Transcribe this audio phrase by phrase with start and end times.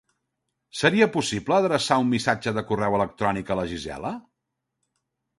[0.77, 4.13] Seria possible adreçar un missatge de correu electrònic a la Gisela?